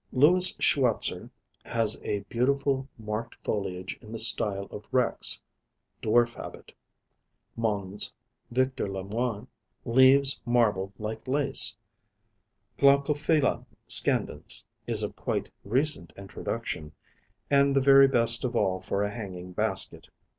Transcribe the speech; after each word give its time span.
Louis 0.11 0.55
Schwatzer 0.59 1.29
has 1.63 2.01
a 2.01 2.21
beautiful 2.21 2.89
marked 2.97 3.35
foliage 3.43 3.99
in 4.01 4.11
the 4.11 4.17
style 4.17 4.63
of 4.71 4.87
Rex, 4.91 5.43
dwarf 6.01 6.33
habit. 6.33 6.71
Mons. 7.55 8.11
Victor 8.49 8.87
Lamoine, 8.87 9.45
leaves 9.85 10.41
marbled 10.43 10.91
like 10.97 11.27
lace. 11.27 11.77
Glaucophylla 12.79 13.63
Scandens 13.87 14.65
is 14.87 15.03
of 15.03 15.15
quite 15.15 15.51
recent 15.63 16.13
introduction, 16.17 16.93
and 17.51 17.75
the 17.75 17.79
very 17.79 18.07
best 18.07 18.43
of 18.43 18.55
all 18.55 18.79
for 18.81 19.03
a 19.03 19.11
hanging 19.11 19.51
basket. 19.51 20.09